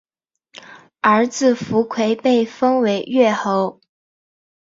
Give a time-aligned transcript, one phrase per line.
[1.01, 3.79] 儿子苻馗被封为越侯。